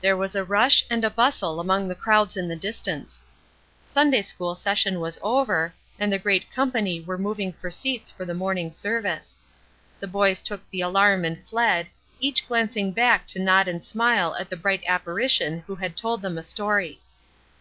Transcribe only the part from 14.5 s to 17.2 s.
the bright apparition who had told them a story.